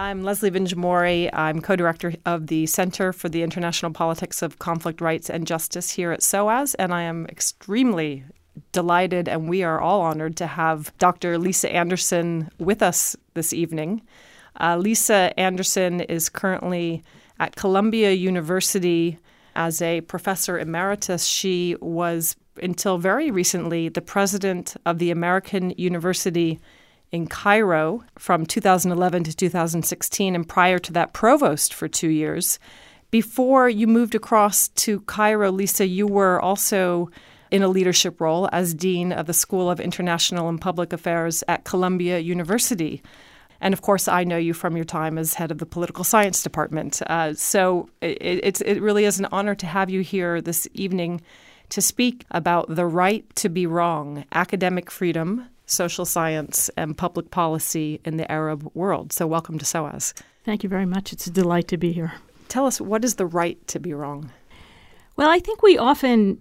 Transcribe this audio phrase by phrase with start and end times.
[0.00, 1.28] I'm Leslie Vinjamuri.
[1.30, 5.90] I'm co director of the Center for the International Politics of Conflict Rights and Justice
[5.90, 8.24] here at SOAS, and I am extremely
[8.72, 11.36] delighted and we are all honored to have Dr.
[11.36, 14.00] Lisa Anderson with us this evening.
[14.58, 17.02] Uh, Lisa Anderson is currently
[17.38, 19.18] at Columbia University
[19.54, 21.26] as a professor emeritus.
[21.26, 26.58] She was, until very recently, the president of the American University
[27.12, 32.58] in Cairo from 2011 to 2016, and prior to that, provost for two years.
[33.10, 37.10] Before you moved across to Cairo, Lisa, you were also
[37.50, 41.64] in a leadership role as Dean of the School of International and Public Affairs at
[41.64, 43.02] Columbia University.
[43.60, 46.42] And of course, I know you from your time as head of the political science
[46.42, 47.02] department.
[47.02, 51.20] Uh, so it, it really is an honor to have you here this evening
[51.70, 58.00] to speak about the right to be wrong, academic freedom, social science, and public policy
[58.04, 59.12] in the Arab world.
[59.12, 60.12] So welcome to SOAS.
[60.44, 61.12] Thank you very much.
[61.12, 62.12] It's a delight to be here.
[62.48, 64.32] Tell us, what is the right to be wrong?
[65.16, 66.40] Well, I think we often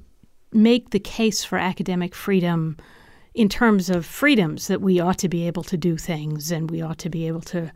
[0.52, 2.78] make the case for academic freedom
[3.36, 6.82] in terms of freedoms that we ought to be able to do things and we
[6.82, 7.72] ought to be able to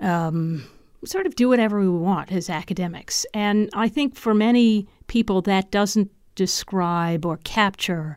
[0.00, 0.64] um,
[1.04, 3.24] sort of do whatever we want as academics.
[3.32, 8.16] And I think for many people that doesn't describe or capture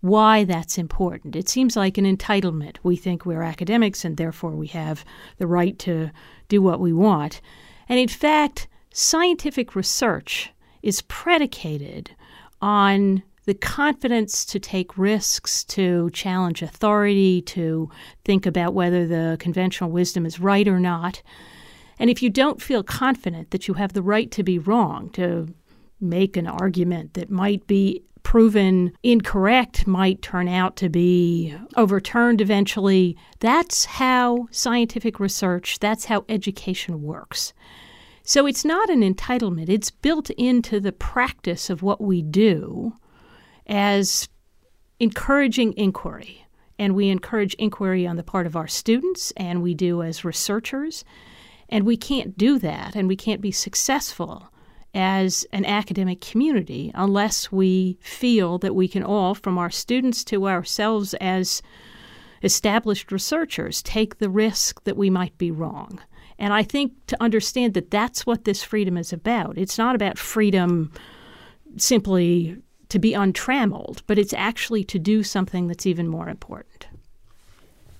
[0.00, 1.36] why that's important.
[1.36, 2.76] It seems like an entitlement.
[2.82, 5.04] We think we're academics and therefore we have
[5.38, 6.10] the right to
[6.48, 7.40] do what we want.
[7.88, 10.50] And in fact, scientific research
[10.82, 12.10] is predicated
[12.60, 17.88] on the confidence to take risks, to challenge authority, to
[18.24, 21.22] think about whether the conventional wisdom is right or not.
[21.98, 25.48] And if you don't feel confident that you have the right to be wrong, to
[26.00, 33.16] make an argument that might be proven incorrect, might turn out to be overturned eventually,
[33.38, 37.54] that's how scientific research, that's how education works.
[38.24, 42.94] So it's not an entitlement, it's built into the practice of what we do
[43.68, 44.28] as
[44.98, 46.44] encouraging inquiry.
[46.80, 51.04] And we encourage inquiry on the part of our students, and we do as researchers.
[51.68, 54.50] And we can't do that, and we can't be successful
[54.94, 60.48] as an academic community unless we feel that we can all, from our students to
[60.48, 61.62] ourselves as
[62.42, 66.00] established researchers, take the risk that we might be wrong.
[66.38, 69.56] And I think to understand that that's what this freedom is about.
[69.56, 70.92] It's not about freedom
[71.76, 72.56] simply
[72.88, 76.86] to be untrammeled, but it's actually to do something that's even more important.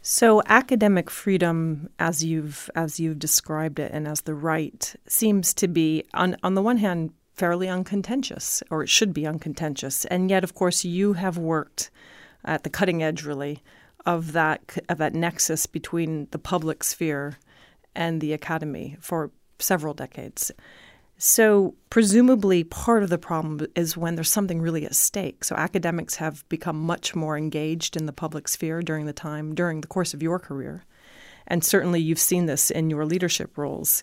[0.08, 5.66] So academic freedom as you've as you've described it and as the right seems to
[5.66, 10.44] be on on the one hand fairly uncontentious or it should be uncontentious and yet
[10.44, 11.90] of course you have worked
[12.44, 13.64] at the cutting edge really
[14.06, 17.38] of that of that nexus between the public sphere
[17.96, 20.52] and the academy for several decades.
[21.18, 25.44] So, presumably, part of the problem is when there's something really at stake.
[25.44, 29.80] So, academics have become much more engaged in the public sphere during the time, during
[29.80, 30.84] the course of your career.
[31.46, 34.02] And certainly, you've seen this in your leadership roles.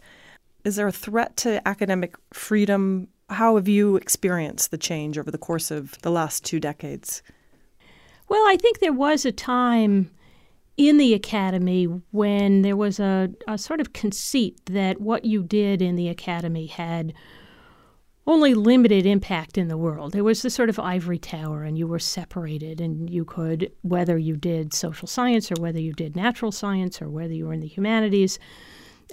[0.64, 3.10] Is there a threat to academic freedom?
[3.30, 7.22] How have you experienced the change over the course of the last two decades?
[8.28, 10.10] Well, I think there was a time
[10.78, 15.82] in the academy when there was a, a sort of conceit that what you did
[15.82, 17.14] in the academy had
[18.26, 20.14] only limited impact in the world.
[20.14, 24.18] There was this sort of ivory tower, and you were separated, and you could, whether
[24.18, 27.60] you did social science or whether you did natural science or whether you were in
[27.60, 28.40] the humanities,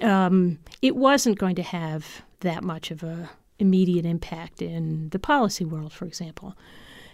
[0.00, 3.28] um, it wasn't going to have that much of a
[3.58, 6.56] immediate impact in the policy world, for example.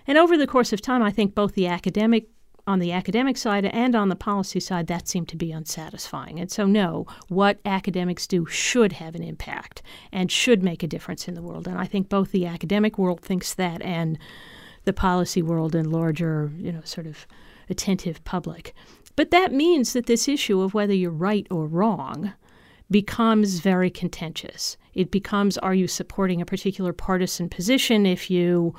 [0.06, 2.28] And over the course of time, I think both the academic
[2.66, 6.40] on the academic side and on the policy side, that seemed to be unsatisfying.
[6.40, 9.82] And so, no, what academics do should have an impact
[10.12, 11.68] and should make a difference in the world.
[11.68, 14.18] And I think both the academic world thinks that and
[14.84, 17.26] the policy world and larger, you know, sort of
[17.68, 18.74] attentive public.
[19.16, 22.32] But that means that this issue of whether you're right or wrong
[22.90, 24.76] becomes very contentious.
[24.94, 28.74] It becomes are you supporting a particular partisan position if you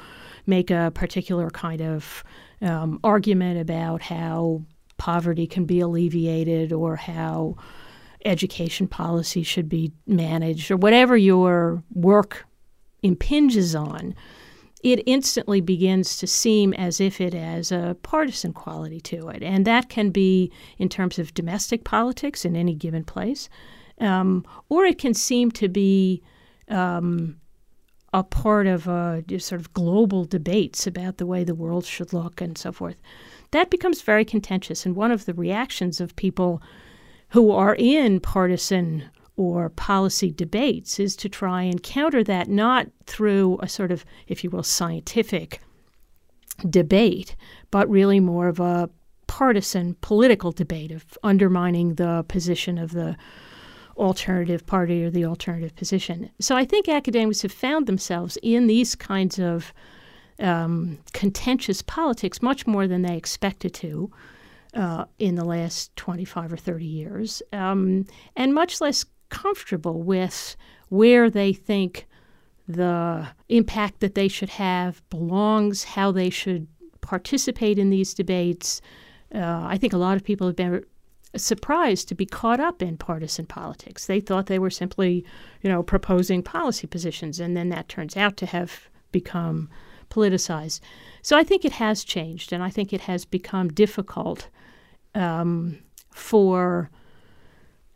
[0.45, 2.23] make a particular kind of
[2.61, 4.63] um, argument about how
[4.97, 7.55] poverty can be alleviated or how
[8.25, 12.45] education policy should be managed or whatever your work
[13.03, 14.15] impinges on,
[14.83, 19.41] it instantly begins to seem as if it has a partisan quality to it.
[19.43, 23.49] And that can be in terms of domestic politics in any given place,
[23.99, 26.21] um, or it can seem to be
[26.69, 27.39] um,
[28.17, 32.41] a part of uh, sort of global debates about the way the world should look
[32.41, 32.95] and so forth.
[33.51, 34.87] That becomes very contentious.
[34.87, 36.59] And one of the reactions of people
[37.29, 39.03] who are in partisan
[39.35, 44.43] or policy debates is to try and counter that not through a sort of, if
[44.43, 45.61] you will, scientific
[46.67, 47.35] debate,
[47.69, 48.89] but really more of a
[49.27, 53.15] partisan political debate of undermining the position of the
[53.97, 56.29] alternative party or the alternative position.
[56.39, 59.73] So I think academics have found themselves in these kinds of
[60.39, 64.11] um, contentious politics much more than they expected to.
[64.73, 68.05] Uh, in the last 25 or 30 years, um,
[68.35, 70.55] and much less comfortable with
[70.89, 72.05] where they think
[72.67, 76.67] the impact that they should have belongs, how they should
[77.01, 78.81] participate in these debates.
[79.33, 80.83] Uh, I think a lot of people have been
[81.35, 84.05] surprised to be caught up in partisan politics.
[84.05, 85.25] They thought they were simply,
[85.61, 89.69] you know, proposing policy positions, and then that turns out to have become
[90.09, 90.79] politicized.
[91.21, 94.49] So I think it has changed, and I think it has become difficult
[95.15, 95.79] um,
[96.11, 96.89] for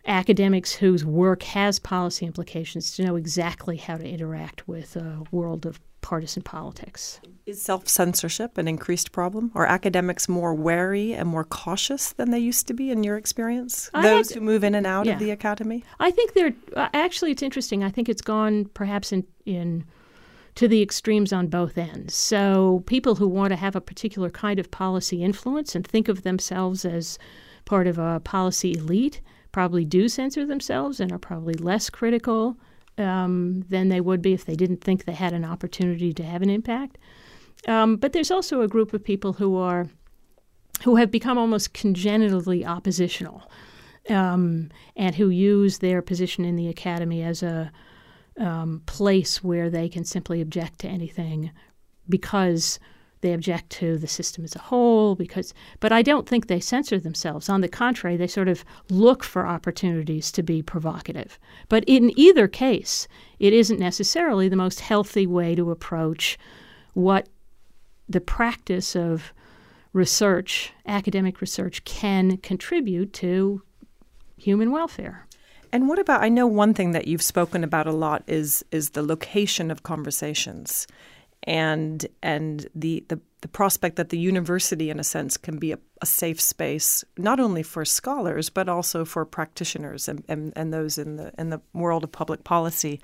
[0.06, 5.66] academics whose work has policy implications to know exactly how to interact with a world
[5.66, 7.19] of partisan politics.
[7.45, 9.51] Is self censorship an increased problem?
[9.56, 13.89] Are academics more wary and more cautious than they used to be in your experience?
[13.94, 15.13] I Those had, who move in and out yeah.
[15.13, 15.83] of the academy?
[16.00, 17.83] I think they're uh, actually, it's interesting.
[17.83, 19.86] I think it's gone perhaps in, in
[20.56, 22.13] to the extremes on both ends.
[22.15, 26.24] So people who want to have a particular kind of policy influence and think of
[26.24, 27.18] themselves as
[27.65, 29.21] part of a policy elite
[29.51, 32.57] probably do censor themselves and are probably less critical
[32.97, 36.41] um, than they would be if they didn't think they had an opportunity to have
[36.41, 36.97] an impact.
[37.67, 39.88] Um, but there's also a group of people who are
[40.83, 43.43] who have become almost congenitally oppositional
[44.09, 47.71] um, and who use their position in the academy as a
[48.39, 51.51] um, place where they can simply object to anything
[52.09, 52.79] because
[53.21, 57.00] they object to the system as a whole because but I don't think they censor
[57.00, 57.50] themselves.
[57.50, 61.39] On the contrary, they sort of look for opportunities to be provocative.
[61.69, 63.07] But in either case,
[63.39, 66.38] it isn't necessarily the most healthy way to approach
[66.94, 67.29] what
[68.09, 69.33] the practice of
[69.94, 73.62] research, academic research can contribute to
[74.38, 75.27] human welfare.
[75.74, 78.89] And what about I know one thing that you've spoken about a lot is is
[78.89, 80.88] the location of conversations
[81.43, 85.79] and and the, the the prospect that the university, in a sense, can be a,
[86.01, 90.99] a, safe space not only for scholars but also for practitioners and, and, and those
[90.99, 93.01] in the in the world of public policy.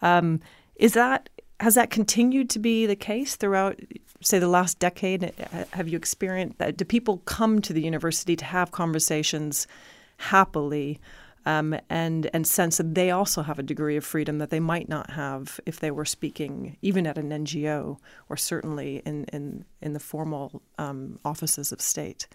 [0.00, 0.40] Um,
[0.76, 1.28] is that
[1.60, 3.80] has that continued to be the case throughout,
[4.20, 5.32] say, the last decade?
[5.70, 6.76] Have you experienced that?
[6.76, 9.66] Do people come to the university to have conversations
[10.18, 11.00] happily?
[11.46, 14.88] Um, and and sense that they also have a degree of freedom that they might
[14.88, 17.98] not have if they were speaking even at an NGO
[18.28, 22.26] or certainly in in, in the formal um, offices of state.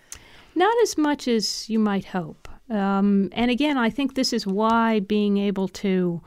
[0.55, 2.47] Not as much as you might hope.
[2.69, 6.21] Um, and again, I think this is why being able to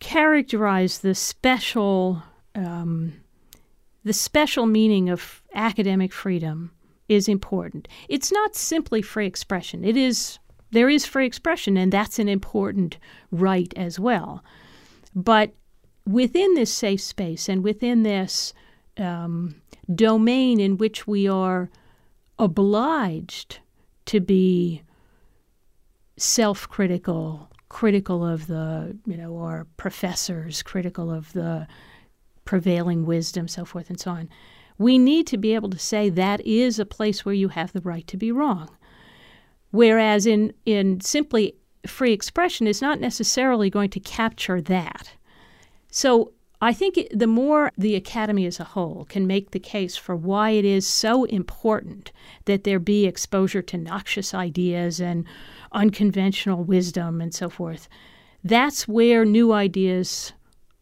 [0.00, 2.22] characterize the special
[2.54, 3.14] um,
[4.04, 6.72] the special meaning of academic freedom
[7.08, 7.88] is important.
[8.08, 9.84] It's not simply free expression.
[9.84, 10.38] It is
[10.70, 12.98] there is free expression, and that's an important
[13.30, 14.44] right as well.
[15.14, 15.52] But
[16.06, 18.52] within this safe space and within this
[18.96, 19.56] um,
[19.94, 21.70] domain in which we are
[22.38, 23.58] obliged
[24.06, 24.82] to be
[26.16, 31.66] self critical, critical of the, you know, our professors, critical of the
[32.44, 34.28] prevailing wisdom, so forth and so on.
[34.78, 37.80] We need to be able to say that is a place where you have the
[37.80, 38.70] right to be wrong.
[39.70, 41.54] Whereas in, in simply
[41.86, 45.12] free expression is not necessarily going to capture that.
[45.90, 50.16] So I think the more the Academy as a whole can make the case for
[50.16, 52.10] why it is so important
[52.46, 55.24] that there be exposure to noxious ideas and
[55.72, 57.88] unconventional wisdom and so forth,
[58.42, 60.32] that's where new ideas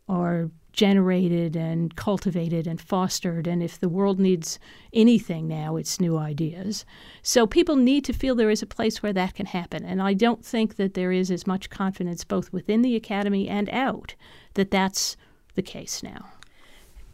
[0.09, 3.47] are generated and cultivated and fostered.
[3.47, 4.59] And if the world needs
[4.93, 6.85] anything now, it's new ideas.
[7.23, 9.85] So people need to feel there is a place where that can happen.
[9.85, 13.69] And I don't think that there is as much confidence both within the academy and
[13.71, 14.15] out
[14.55, 15.17] that that's
[15.55, 16.27] the case now.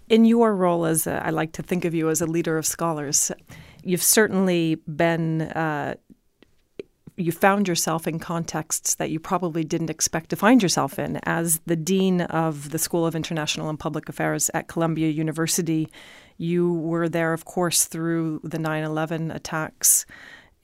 [0.09, 2.67] In your role as a, I like to think of you as a leader of
[2.67, 3.31] scholars,
[3.85, 5.95] you've certainly been uh,
[7.23, 11.19] you found yourself in contexts that you probably didn't expect to find yourself in.
[11.25, 15.89] As the dean of the School of International and Public Affairs at Columbia University,
[16.37, 20.05] you were there, of course, through the 9 11 attacks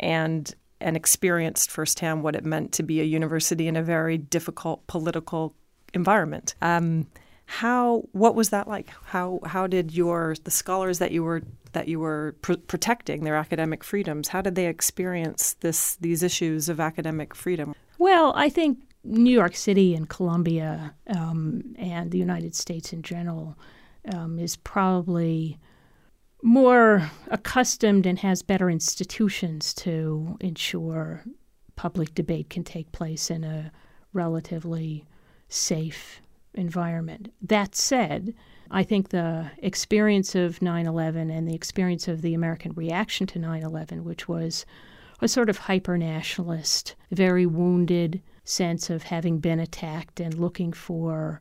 [0.00, 4.86] and and experienced firsthand what it meant to be a university in a very difficult
[4.86, 5.54] political
[5.92, 6.54] environment.
[6.62, 7.08] Um,
[7.46, 8.90] how what was that like?
[9.04, 13.36] How how did your the scholars that you were that you were pr- protecting their
[13.36, 14.28] academic freedoms?
[14.28, 17.74] How did they experience this these issues of academic freedom?
[17.98, 23.56] Well, I think New York City and Columbia um, and the United States in general
[24.12, 25.58] um, is probably
[26.42, 31.24] more accustomed and has better institutions to ensure
[31.76, 33.72] public debate can take place in a
[34.12, 35.04] relatively
[35.48, 36.20] safe
[36.54, 37.32] environment.
[37.42, 38.34] That said,
[38.70, 43.38] I think the experience of 9 11 and the experience of the American reaction to
[43.38, 44.66] 9 11, which was
[45.20, 51.40] a sort of hyper nationalist, very wounded sense of having been attacked and looking for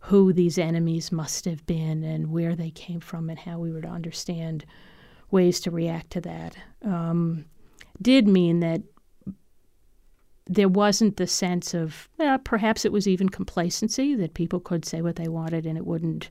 [0.00, 3.82] who these enemies must have been and where they came from and how we were
[3.82, 4.64] to understand
[5.30, 7.44] ways to react to that, um,
[8.00, 8.82] did mean that
[10.46, 15.00] there wasn't the sense of well, perhaps it was even complacency that people could say
[15.00, 16.30] what they wanted and it wouldn't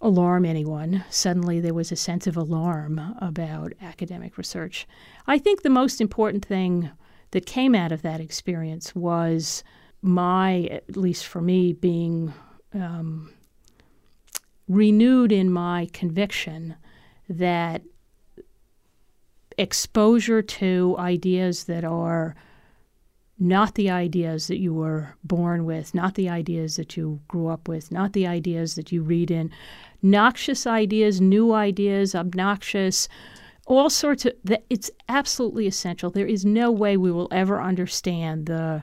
[0.00, 1.04] alarm anyone.
[1.10, 4.86] Suddenly there was a sense of alarm about academic research.
[5.26, 6.90] I think the most important thing
[7.30, 9.64] that came out of that experience was
[10.02, 12.34] my, at least for me, being
[12.74, 13.32] um,
[14.68, 16.76] renewed in my conviction
[17.28, 17.82] that
[19.58, 22.34] exposure to ideas that are
[23.38, 27.68] not the ideas that you were born with, not the ideas that you grew up
[27.68, 29.50] with, not the ideas that you read in,
[30.02, 33.08] noxious ideas, new ideas, obnoxious,
[33.66, 36.10] all sorts of that it's absolutely essential.
[36.10, 38.82] There is no way we will ever understand the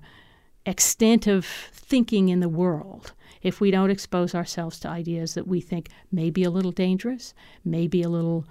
[0.65, 5.61] extent of thinking in the world if we don't expose ourselves to ideas that we
[5.61, 7.33] think may be a little dangerous,
[7.65, 8.45] may be a little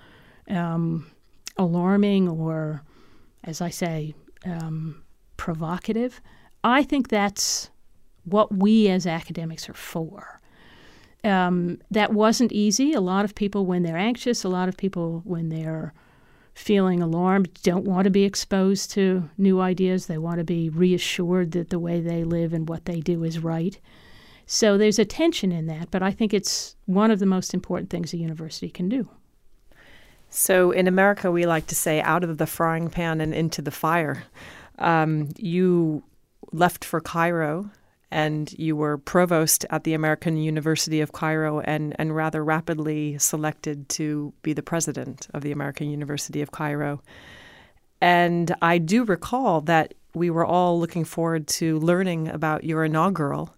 [0.49, 1.07] um,
[1.61, 2.83] alarming or,
[3.45, 4.15] as I say,
[4.45, 5.03] um,
[5.37, 6.21] provocative.
[6.65, 7.71] I think that's
[8.25, 10.41] what we as academics are for.
[11.23, 12.95] Um, that wasn't easy.
[12.95, 15.93] A lot of people, when they're anxious, a lot of people, when they're
[16.55, 20.07] feeling alarmed, don't want to be exposed to new ideas.
[20.07, 23.39] They want to be reassured that the way they live and what they do is
[23.39, 23.79] right.
[24.47, 27.91] So there's a tension in that, but I think it's one of the most important
[27.91, 29.09] things a university can do.
[30.31, 33.73] So in America, we like to say out of the frying pan and into the
[33.73, 34.25] fire.
[34.79, 36.05] Um, you
[36.53, 37.71] left for Cairo
[38.13, 43.89] and you were provost at the American University of Cairo and, and rather rapidly selected
[43.91, 47.03] to be the president of the American University of Cairo.
[48.01, 53.55] And I do recall that we were all looking forward to learning about your inaugural,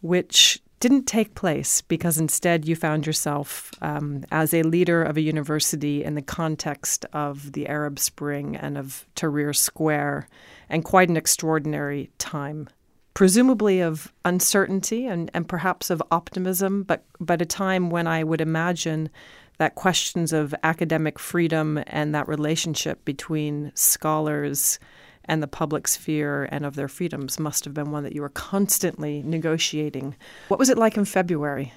[0.00, 5.22] which didn't take place because instead you found yourself um, as a leader of a
[5.22, 10.28] university in the context of the Arab Spring and of Tahrir Square,
[10.68, 12.68] and quite an extraordinary time.
[13.14, 18.42] Presumably of uncertainty and, and perhaps of optimism, but, but a time when I would
[18.42, 19.08] imagine
[19.58, 24.78] that questions of academic freedom and that relationship between scholars
[25.28, 28.28] and the public sphere and of their freedoms must have been one that you were
[28.28, 30.14] constantly negotiating.
[30.48, 31.72] What was it like in February?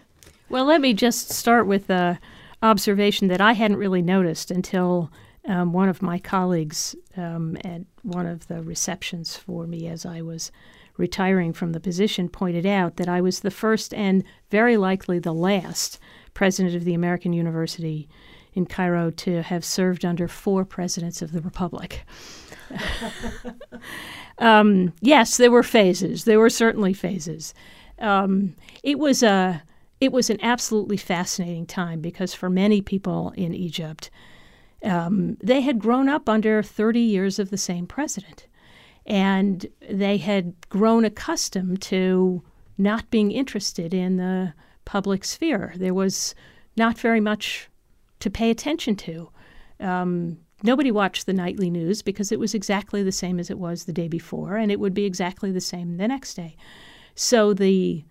[0.49, 2.19] Well, let me just start with the
[2.61, 5.11] observation that I hadn't really noticed until
[5.47, 10.21] um, one of my colleagues um, at one of the receptions for me as I
[10.21, 10.51] was
[10.97, 15.33] retiring from the position pointed out that I was the first and very likely the
[15.33, 15.97] last
[16.33, 18.09] president of the American University
[18.53, 22.05] in Cairo to have served under four presidents of the Republic.
[24.37, 26.25] um, yes, there were phases.
[26.25, 27.53] There were certainly phases.
[27.99, 29.63] Um, it was a
[29.99, 34.09] it was an absolutely fascinating time because for many people in Egypt,
[34.83, 38.47] um, they had grown up under 30 years of the same president,
[39.05, 42.41] and they had grown accustomed to
[42.77, 44.53] not being interested in the
[44.85, 45.73] public sphere.
[45.75, 46.33] There was
[46.77, 47.69] not very much
[48.21, 49.29] to pay attention to.
[49.81, 53.85] Um, nobody watched the nightly news because it was exactly the same as it was
[53.85, 56.55] the day before, and it would be exactly the same the next day.
[57.15, 58.03] So the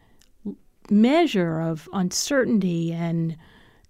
[0.91, 3.37] measure of uncertainty and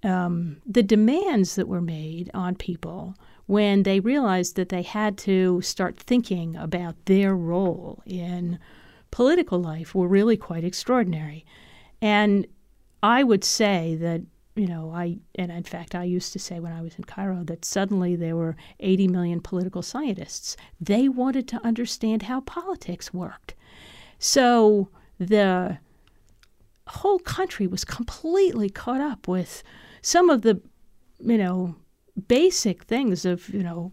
[0.02, 3.14] um, the demands that were made on people
[3.46, 8.58] when they realized that they had to start thinking about their role in
[9.10, 11.46] political life were really quite extraordinary.
[12.02, 12.46] And
[13.02, 14.22] I would say that
[14.58, 17.44] you know, I and in fact I used to say when I was in Cairo
[17.44, 20.56] that suddenly there were 80 million political scientists.
[20.80, 23.54] They wanted to understand how politics worked.
[24.18, 24.88] So
[25.18, 25.78] the
[26.88, 29.62] whole country was completely caught up with
[30.02, 30.60] some of the,
[31.20, 31.76] you know,
[32.26, 33.92] basic things of, you know,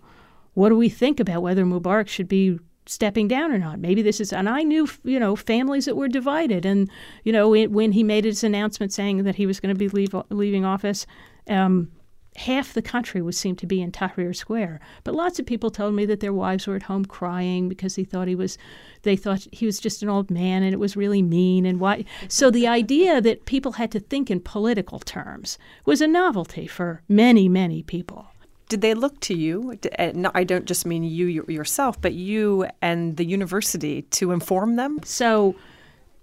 [0.55, 3.79] what do we think about whether Mubarak should be stepping down or not.
[3.79, 6.65] Maybe this is, and I knew, you know, families that were divided.
[6.65, 6.89] And,
[7.23, 9.89] you know, it, when he made his announcement saying that he was going to be
[9.89, 11.05] leave, leaving office,
[11.47, 11.91] um,
[12.35, 14.81] half the country would seem to be in Tahrir Square.
[15.03, 18.03] But lots of people told me that their wives were at home crying because he
[18.03, 18.57] thought he was,
[19.03, 22.05] they thought he was just an old man and it was really mean and why.
[22.27, 27.01] So the idea that people had to think in political terms was a novelty for
[27.07, 28.27] many, many people.
[28.67, 29.77] Did they look to you?
[29.99, 34.99] I don't just mean you yourself, but you and the university to inform them.
[35.03, 35.55] So.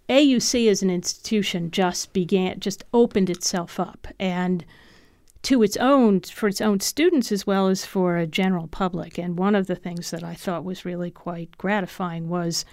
[0.08, 4.62] AUC as an institution just began, just opened itself up, and
[5.42, 9.18] to its own for its own students as well as for a general public.
[9.18, 12.64] And one of the things that I thought was really quite gratifying was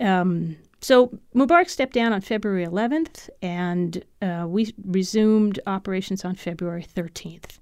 [0.00, 6.84] um, so Mubarak stepped down on February 11th, and uh, we resumed operations on February
[6.84, 7.58] 13th.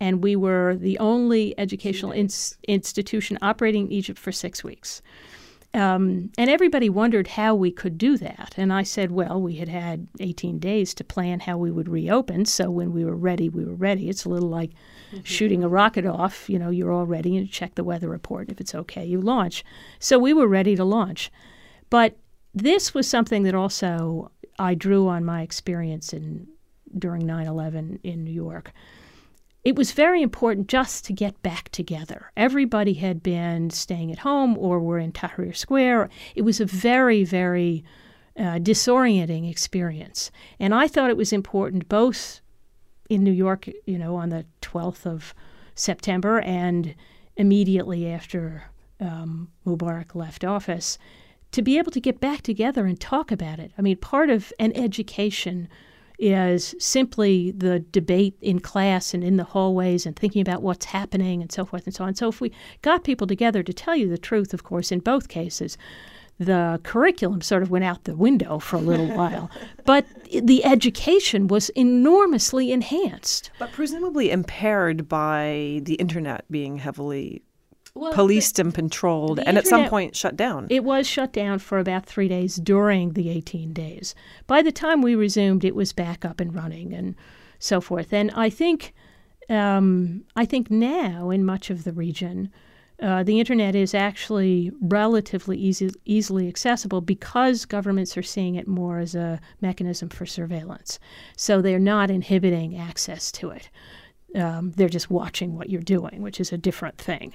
[0.00, 5.02] And we were the only educational ins- institution operating in Egypt for six weeks.
[5.74, 8.54] Um, and everybody wondered how we could do that.
[8.56, 12.44] And I said, well, we had had 18 days to plan how we would reopen.
[12.44, 14.08] So when we were ready, we were ready.
[14.08, 15.22] It's a little like mm-hmm.
[15.24, 16.48] shooting a rocket off.
[16.48, 18.50] You know, you're all ready and you check the weather report.
[18.50, 19.64] If it's okay, you launch.
[19.98, 21.32] So we were ready to launch.
[21.90, 22.16] But
[22.54, 26.46] this was something that also I drew on my experience in
[26.96, 28.72] during 9 11 in New York
[29.64, 32.30] it was very important just to get back together.
[32.36, 36.10] Everybody had been staying at home or were in Tahrir Square.
[36.34, 37.82] It was a very, very
[38.38, 40.30] uh, disorienting experience.
[40.60, 42.40] And I thought it was important both
[43.08, 45.34] in New York, you know, on the 12th of
[45.74, 46.94] September and
[47.36, 48.64] immediately after
[49.00, 50.98] um, Mubarak left office
[51.52, 53.72] to be able to get back together and talk about it.
[53.78, 55.68] I mean, part of an education
[56.18, 61.42] is simply the debate in class and in the hallways and thinking about what's happening
[61.42, 62.14] and so forth and so on.
[62.14, 62.52] So, if we
[62.82, 65.76] got people together to tell you the truth, of course, in both cases,
[66.38, 69.50] the curriculum sort of went out the window for a little while,
[69.84, 70.06] but
[70.42, 73.50] the education was enormously enhanced.
[73.58, 77.42] But presumably impaired by the internet being heavily
[77.94, 80.66] well, policed and controlled, and internet, at some point shut down.
[80.68, 84.14] It was shut down for about three days during the 18 days.
[84.46, 87.14] By the time we resumed, it was back up and running and
[87.60, 88.12] so forth.
[88.12, 88.94] And I think,
[89.48, 92.50] um, I think now in much of the region,
[93.00, 98.98] uh, the internet is actually relatively easy, easily accessible because governments are seeing it more
[98.98, 100.98] as a mechanism for surveillance.
[101.36, 103.70] So they're not inhibiting access to it.
[104.34, 107.34] Um, they're just watching what you're doing, which is a different thing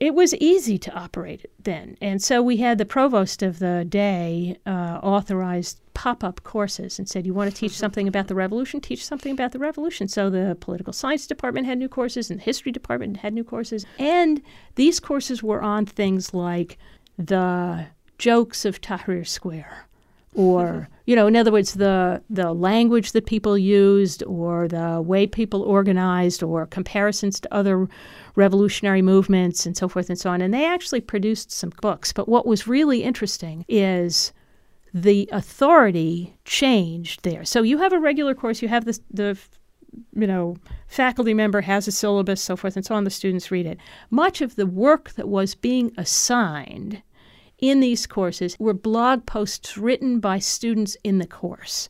[0.00, 1.96] it was easy to operate it then.
[2.00, 7.08] And so we had the provost of the day uh, authorized pop up courses and
[7.08, 8.80] said, You want to teach something about the revolution?
[8.80, 10.08] Teach something about the revolution.
[10.08, 13.86] So the political science department had new courses, and the history department had new courses.
[13.98, 14.42] And
[14.74, 16.76] these courses were on things like
[17.16, 17.86] the
[18.18, 19.88] jokes of Tahrir Square
[20.34, 25.26] or you know in other words the the language that people used or the way
[25.26, 27.88] people organized or comparisons to other
[28.36, 30.40] revolutionary movements and so forth and so on.
[30.40, 32.12] And they actually produced some books.
[32.12, 34.32] But what was really interesting is
[34.92, 37.44] the authority changed there.
[37.44, 38.62] So you have a regular course.
[38.62, 39.38] You have the the
[40.12, 40.56] you know
[40.88, 43.04] faculty member has a syllabus so forth and so on.
[43.04, 43.78] The students read it.
[44.10, 47.02] Much of the work that was being assigned
[47.70, 51.88] in these courses were blog posts written by students in the course.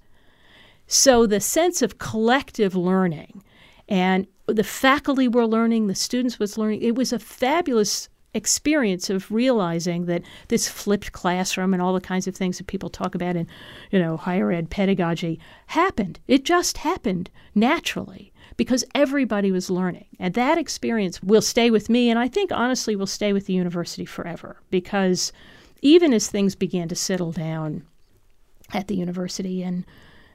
[0.86, 3.42] So the sense of collective learning
[3.88, 6.82] and the faculty were learning, the students was learning.
[6.82, 12.26] It was a fabulous experience of realizing that this flipped classroom and all the kinds
[12.26, 13.46] of things that people talk about in,
[13.90, 16.18] you know, higher ed pedagogy happened.
[16.26, 20.06] It just happened naturally because everybody was learning.
[20.18, 23.54] And that experience will stay with me and I think honestly will stay with the
[23.54, 25.32] university forever because
[25.84, 27.84] even as things began to settle down
[28.72, 29.84] at the university and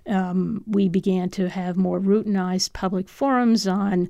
[0.08, 4.10] um, we began to have more routinized public forums on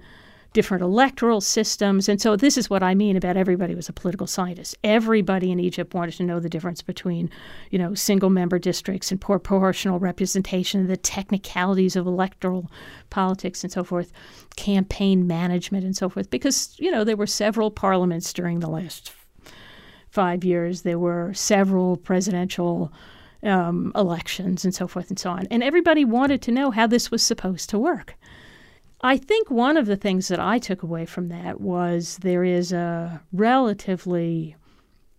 [0.52, 2.10] different electoral systems.
[2.10, 4.75] And so this is what I mean about everybody was a political scientist.
[4.84, 7.30] Everybody in Egypt wanted to know the difference between,
[7.69, 12.71] you know, single member districts and proportional representation, the technicalities of electoral
[13.12, 14.12] politics and so forth,
[14.56, 19.12] campaign management and so forth, because, you know, there were several parliaments during the last
[20.09, 20.81] five years.
[20.81, 22.91] There were several presidential
[23.43, 25.47] um, elections and so forth and so on.
[25.49, 28.15] And everybody wanted to know how this was supposed to work.
[29.01, 32.73] I think one of the things that I took away from that was there is
[32.73, 34.55] a relatively,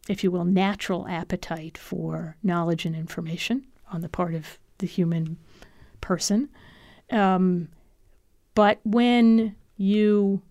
[0.09, 5.39] if you will, natural appetite for knowledge and information on the part of the human
[6.03, 6.51] person.
[7.11, 7.69] Um,
[8.55, 10.43] but when you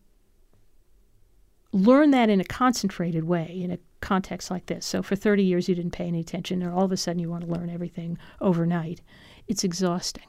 [1.71, 4.85] learn that in a concentrated way, in a context like this.
[4.85, 7.29] So for 30 years you didn't pay any attention, and all of a sudden you
[7.29, 9.01] want to learn everything overnight.
[9.47, 10.27] It's exhausting.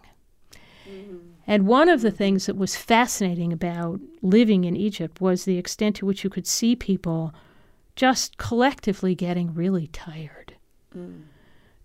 [0.88, 1.16] Mm-hmm.
[1.46, 5.96] And one of the things that was fascinating about living in Egypt was the extent
[5.96, 7.34] to which you could see people
[7.96, 10.54] just collectively getting really tired.
[10.96, 11.22] Mm.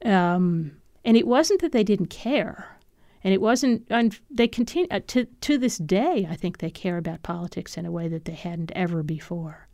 [0.05, 2.77] Um, and it wasn't that they didn't care.
[3.23, 6.97] And it wasn't, and they continue, uh, to, to this day, I think they care
[6.97, 9.64] about politics in a way that they hadn't ever before.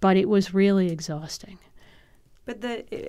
[0.00, 1.58] But it was really exhausting.
[2.44, 3.08] But the,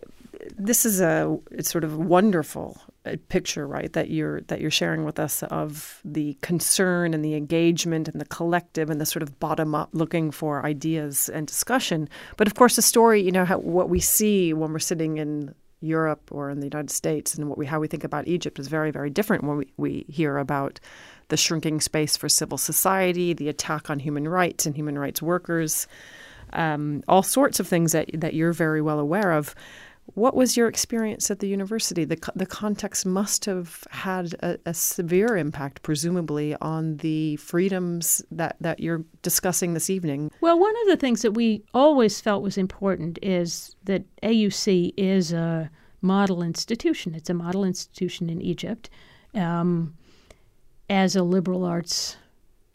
[0.57, 3.91] this is a it's sort of wonderful uh, picture, right?
[3.93, 8.25] That you're that you're sharing with us of the concern and the engagement and the
[8.25, 12.09] collective and the sort of bottom up looking for ideas and discussion.
[12.35, 15.53] But of course, the story, you know, how, what we see when we're sitting in
[15.81, 18.67] Europe or in the United States and what we how we think about Egypt is
[18.67, 20.79] very very different when we, we hear about
[21.27, 25.87] the shrinking space for civil society, the attack on human rights and human rights workers,
[26.57, 29.55] um, all sorts of things that that you're very well aware of.
[30.13, 32.05] What was your experience at the university?
[32.05, 38.55] The, the context must have had a, a, severe impact, presumably, on the freedoms that,
[38.61, 40.31] that you're discussing this evening.
[40.39, 45.33] Well, one of the things that we always felt was important is that AUC is
[45.33, 45.69] a
[46.01, 47.13] model institution.
[47.13, 48.89] It's a model institution in Egypt
[49.33, 49.93] um,
[50.89, 52.15] as a liberal arts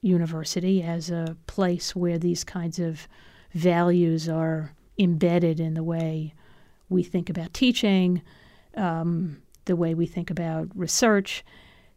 [0.03, 3.09] university, as a place where these kinds of
[3.53, 6.35] values are embedded in the way
[6.89, 8.23] we think about teaching,
[8.77, 11.45] um, the way we think about research.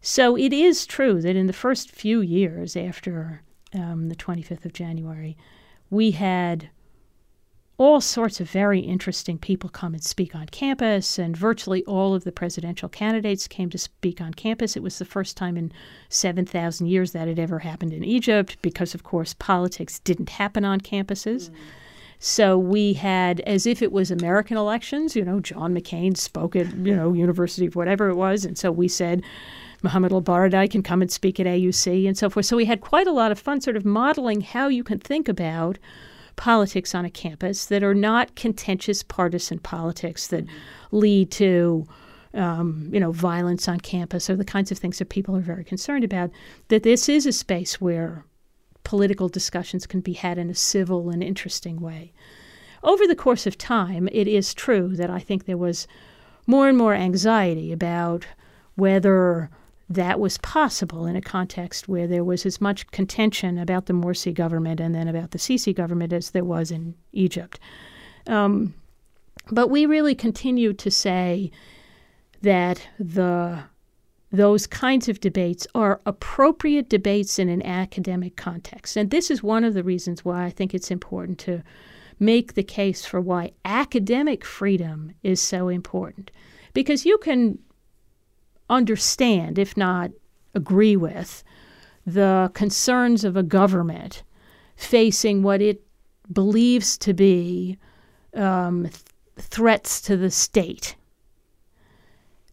[0.02, 3.42] So it is true that in the first few years after
[3.74, 5.36] um, the 25th of January,
[5.90, 6.70] we had
[7.78, 12.24] all sorts of very interesting people come and speak on campus, and virtually all of
[12.24, 14.78] the presidential candidates came to speak on campus.
[14.78, 15.72] It was the first time in
[16.10, 20.80] 7,000 years that had ever happened in Egypt because, of course, politics didn't happen on
[20.80, 21.50] campuses.
[21.50, 21.56] Mm.
[22.18, 26.74] So we had, as if it was American elections, you know, John McCain spoke at,
[26.78, 28.46] you know, University of whatever it was.
[28.46, 29.22] And so we said,
[29.84, 32.46] Mohammed ElBaradei can come and speak at AUC and so forth.
[32.46, 35.28] So we had quite a lot of fun sort of modeling how you can think
[35.28, 35.78] about
[36.36, 40.46] politics on a campus that are not contentious partisan politics that
[40.92, 41.88] lead to
[42.34, 45.64] um, you know violence on campus or the kinds of things that people are very
[45.64, 46.30] concerned about
[46.68, 48.26] that this is a space where
[48.84, 52.14] political discussions can be had in a civil and interesting way.
[52.84, 55.88] Over the course of time, it is true that I think there was
[56.46, 58.28] more and more anxiety about
[58.76, 59.50] whether
[59.90, 64.34] that was possible in a context where there was as much contention about the Morsi
[64.34, 67.60] government and then about the Sisi government as there was in Egypt.
[68.28, 68.74] Um,
[69.52, 71.52] but we really continued to say
[72.42, 73.64] that the
[74.32, 78.98] those kinds of debates are appropriate debates in an academic context.
[78.98, 81.64] And this is one of the reasons why I think it's important to
[82.20, 86.32] make the case for why academic freedom is so important.
[86.74, 87.60] Because you can
[88.70, 90.12] understand, if not
[90.54, 91.44] agree with,
[92.06, 94.24] the concerns of a government
[94.76, 95.82] facing what it
[96.32, 97.78] believes to be
[98.36, 99.02] um, th-
[99.38, 100.96] threats to the state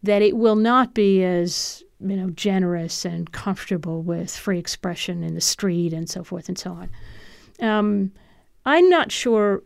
[0.03, 5.35] that it will not be as you know generous and comfortable with free expression in
[5.35, 6.91] the street and so forth and so on.
[7.61, 8.13] Um,
[8.67, 9.63] I'm not sure.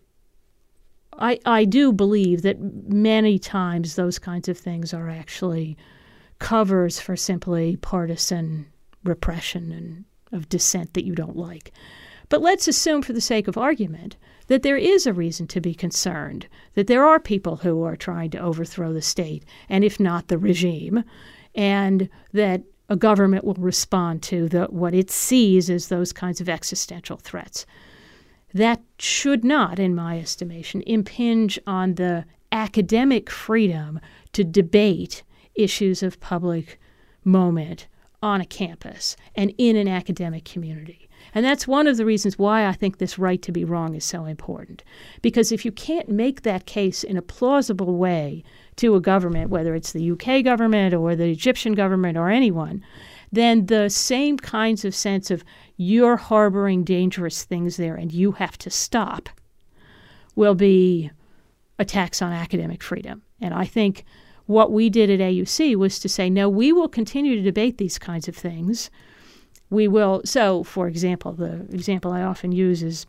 [1.19, 5.77] I I do believe that many times those kinds of things are actually
[6.39, 8.67] covers for simply partisan
[9.05, 11.73] repression and of dissent that you don't like.
[12.29, 14.17] But let's assume, for the sake of argument,
[14.49, 18.31] that there is a reason to be concerned, that there are people who are trying
[18.31, 21.05] to overthrow the state, and if not the regime,
[21.55, 26.49] and that a government will respond to the, what it sees as those kinds of
[26.49, 27.67] existential threats.
[28.55, 34.01] That should not, in my estimation, impinge on the academic freedom
[34.33, 35.23] to debate
[35.57, 36.79] issues of public
[37.25, 37.87] moment
[38.23, 41.09] on a campus and in an academic community.
[41.35, 44.05] And that's one of the reasons why I think this right to be wrong is
[44.05, 44.83] so important.
[45.23, 48.43] Because if you can't make that case in a plausible way
[48.77, 52.83] to a government, whether it's the UK government or the Egyptian government or anyone,
[53.33, 55.45] then the same kinds of sense of
[55.77, 59.29] you're harboring dangerous things there and you have to stop
[60.37, 61.11] will be
[61.79, 63.23] attacks on academic freedom.
[63.41, 64.05] And I think
[64.47, 67.99] what we did at AUC was to say, no, we will continue to debate these
[67.99, 68.91] kinds of things
[69.71, 70.23] we will.
[70.25, 73.07] So, for example, the example I often use is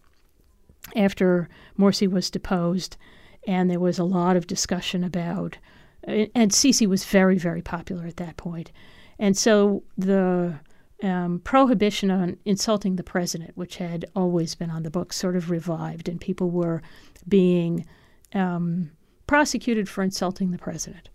[0.95, 1.47] after
[1.77, 2.97] Morsi was deposed,
[3.45, 5.57] and there was a lot of discussion about,
[6.03, 8.71] and Sisi was very, very popular at that point.
[9.19, 10.59] And so the
[11.03, 15.49] um, prohibition on insulting the president, which had always been on the books, sort of
[15.49, 16.81] revived, and people were
[17.27, 17.85] being
[18.33, 18.91] um,
[19.27, 21.09] prosecuted for insulting the president.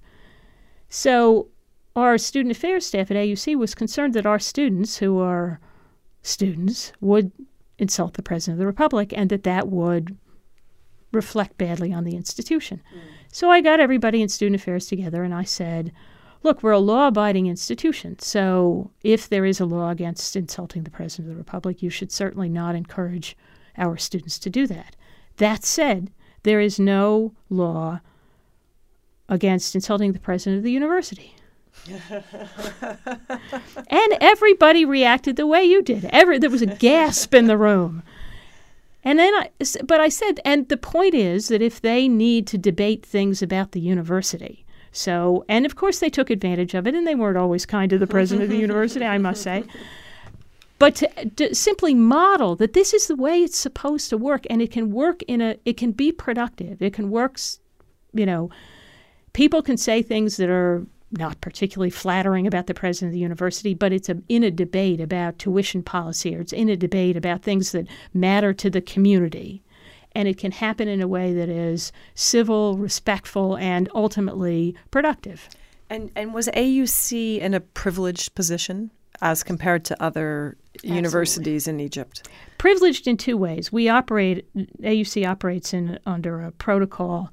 [0.95, 1.49] So
[1.97, 5.59] our student affairs staff at AUC was concerned that our students, who are
[6.21, 7.33] students, would
[7.79, 10.19] insult the President of the Republic and that that would
[11.11, 12.83] reflect badly on the institution.
[12.95, 13.01] Mm.
[13.33, 15.93] So I got everybody in student affairs together and I said,
[16.43, 18.19] look, we're a law abiding institution.
[18.19, 22.13] So if there is a law against insulting the President of the Republic, you should
[22.13, 23.35] certainly not encourage
[23.79, 24.95] our students to do that.
[25.39, 26.11] That said,
[26.43, 28.01] there is no law
[29.29, 31.35] against insulting the President of the university.
[31.89, 32.25] and
[34.21, 36.05] everybody reacted the way you did.
[36.07, 38.03] Every, there was a gasp in the room.
[39.05, 39.51] And then I,
[39.85, 43.73] but I said, and the point is that if they need to debate things about
[43.73, 47.67] the university, so, and of course they took advantage of it, and they weren't always
[47.67, 49.65] kind to the president of the university, I must say.
[50.79, 54.61] But to, to, simply model that this is the way it's supposed to work, and
[54.61, 56.83] it can work in a, it can be productive.
[56.83, 57.39] It can work,
[58.13, 58.51] you know,
[59.33, 63.75] people can say things that are not particularly flattering about the president of the university,
[63.75, 67.43] but it's a, in a debate about tuition policy or it's in a debate about
[67.43, 69.63] things that matter to the community.
[70.15, 75.49] And it can happen in a way that is civil, respectful, and ultimately productive.
[75.89, 78.91] And, and was AUC in a privileged position
[79.21, 80.97] as compared to other Absolutely.
[80.97, 82.29] universities in Egypt?
[82.59, 83.71] Privileged in two ways.
[83.71, 84.47] We operate,
[84.83, 87.31] AUC operates in under a protocol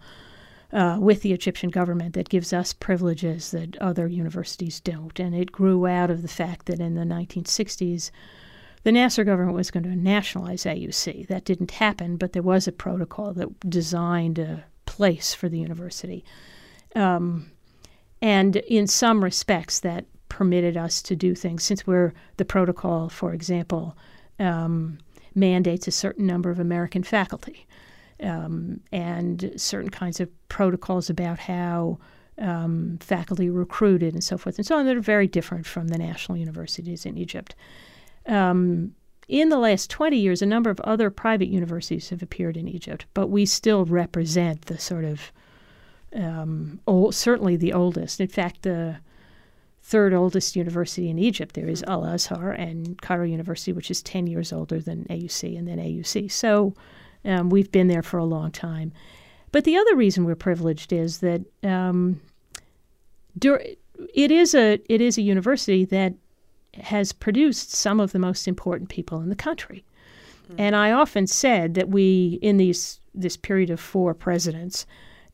[0.71, 5.19] uh, with the Egyptian government that gives us privileges that other universities don't.
[5.19, 8.11] And it grew out of the fact that in the 1960s,
[8.83, 11.27] the Nasser government was going to nationalize AUC.
[11.27, 16.23] That didn't happen, but there was a protocol that designed a place for the university.
[16.95, 17.51] Um,
[18.21, 21.63] and in some respects, that permitted us to do things.
[21.63, 23.97] Since we're the protocol, for example,
[24.39, 24.99] um,
[25.35, 27.67] mandates a certain number of American faculty
[28.21, 31.99] um, and certain kinds of protocols about how
[32.37, 35.97] um, faculty recruited and so forth and so on that are very different from the
[35.97, 37.55] national universities in Egypt.
[38.25, 38.95] Um,
[39.27, 43.05] in the last 20 years, a number of other private universities have appeared in Egypt,
[43.13, 45.31] but we still represent the sort of
[46.15, 48.19] um, old, certainly the oldest.
[48.19, 48.97] In fact, the
[49.83, 54.27] third oldest university in Egypt there is Al Azhar and Cairo University, which is 10
[54.27, 56.31] years older than AUC and then AUC.
[56.31, 56.73] So
[57.25, 58.91] um, we've been there for a long time.
[59.51, 62.21] But the other reason we're privileged is that um,
[63.43, 66.13] it is a it is a university that
[66.75, 69.83] has produced some of the most important people in the country.
[70.45, 70.61] Mm-hmm.
[70.61, 74.85] And I often said that we, in these this period of four presidents,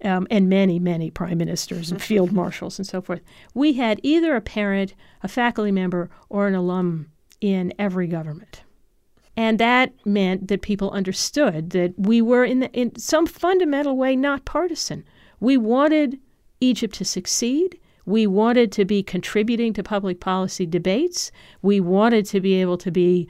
[0.03, 3.21] um, and many, many prime ministers and field marshals and so forth,
[3.53, 4.93] we had either a parent,
[5.23, 8.61] a faculty member, or an alum in every government.
[9.37, 14.15] And that meant that people understood that we were, in, the, in some fundamental way,
[14.15, 15.03] not partisan.
[15.39, 16.19] We wanted
[16.61, 17.77] Egypt to succeed.
[18.05, 21.31] We wanted to be contributing to public policy debates.
[21.61, 23.27] We wanted to be able to be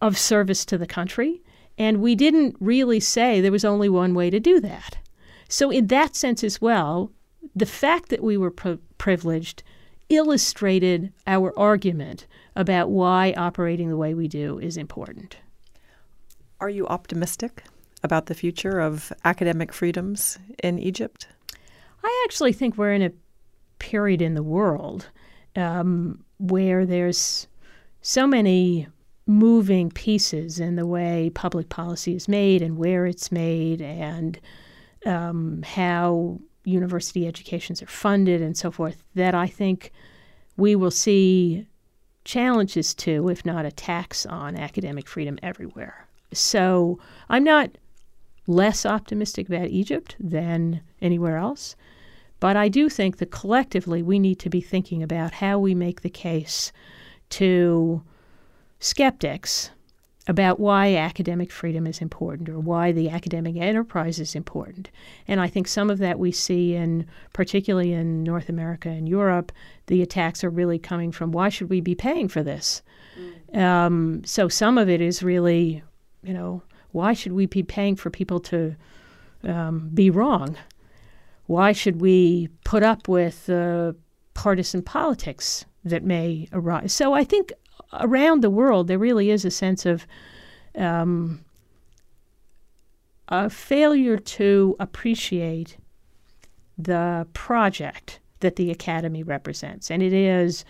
[0.00, 1.42] of service to the country.
[1.78, 4.98] And we didn't really say there was only one way to do that.
[5.48, 7.12] So, in that sense as well,
[7.54, 9.62] the fact that we were pri- privileged
[10.12, 15.36] illustrated our argument about why operating the way we do is important.
[16.60, 17.64] Are you optimistic
[18.02, 21.28] about the future of academic freedoms in Egypt?
[22.04, 23.12] I actually think we're in a
[23.78, 25.08] period in the world
[25.56, 27.48] um, where there's
[28.02, 28.88] so many
[29.26, 34.38] moving pieces in the way public policy is made and where it's made and
[35.06, 39.92] um, how university educations are funded and so forth that I think
[40.56, 41.66] we will see
[42.24, 46.06] challenges to, if not attacks on, academic freedom everywhere.
[46.32, 46.98] So
[47.28, 47.70] I'm not
[48.46, 51.76] less optimistic about Egypt than anywhere else,
[52.40, 56.02] but I do think that collectively we need to be thinking about how we make
[56.02, 56.72] the case
[57.30, 58.02] to
[58.80, 59.70] skeptics
[60.28, 64.88] about why academic freedom is important or why the academic enterprise is important.
[65.26, 69.50] And I think some of that we see in, particularly in North America and Europe,
[69.86, 72.82] the attacks are really coming from why should we be paying for this?
[73.52, 73.58] Mm.
[73.60, 75.82] Um, so some of it is really,
[76.22, 78.76] you know, why should we be paying for people to
[79.42, 80.56] um, be wrong?
[81.46, 83.94] Why should we put up with uh,
[84.34, 86.92] partisan politics that may arise?
[86.92, 87.52] So I think
[87.92, 90.06] around the world, there really is a sense of
[90.76, 91.44] um,
[93.28, 95.76] a failure to appreciate
[96.78, 99.90] the project that the academy represents.
[99.90, 100.64] And it is,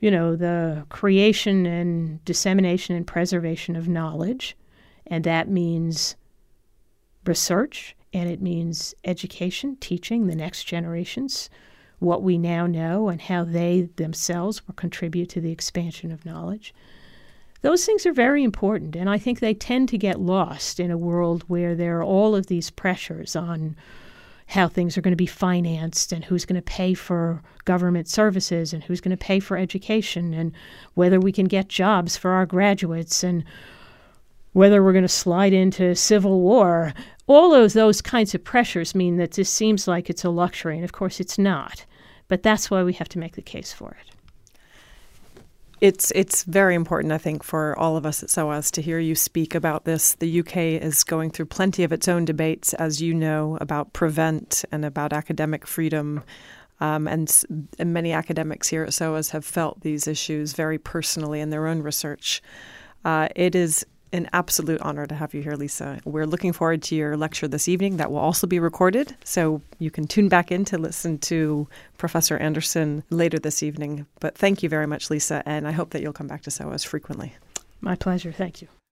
[0.00, 4.56] you know, the creation and dissemination and preservation of knowledge.
[5.06, 6.16] And that means
[7.24, 11.50] research and it means education, teaching the next generations
[11.98, 16.74] what we now know and how they themselves will contribute to the expansion of knowledge.
[17.62, 20.98] Those things are very important, and I think they tend to get lost in a
[20.98, 23.76] world where there are all of these pressures on
[24.48, 28.72] how things are going to be financed and who's going to pay for government services
[28.72, 30.52] and who's going to pay for education and
[30.94, 33.42] whether we can get jobs for our graduates and
[34.56, 36.94] whether we're going to slide into civil war.
[37.26, 40.84] All of those kinds of pressures mean that this seems like it's a luxury, and
[40.84, 41.84] of course it's not.
[42.26, 45.36] But that's why we have to make the case for it.
[45.82, 49.14] It's it's very important, I think, for all of us at SOAS to hear you
[49.14, 50.14] speak about this.
[50.14, 54.64] The UK is going through plenty of its own debates, as you know, about prevent
[54.72, 56.24] and about academic freedom.
[56.80, 57.30] Um, and,
[57.78, 61.82] and, many academics here at SOAS have felt these issues very personally in their own
[61.82, 62.42] research.
[63.02, 66.00] Uh, it is an absolute honor to have you here, Lisa.
[66.04, 67.96] We're looking forward to your lecture this evening.
[67.96, 72.36] That will also be recorded, so you can tune back in to listen to Professor
[72.36, 74.06] Anderson later this evening.
[74.20, 76.84] But thank you very much, Lisa, and I hope that you'll come back to SOAS
[76.84, 77.34] frequently.
[77.80, 78.32] My pleasure.
[78.32, 78.68] Thank you.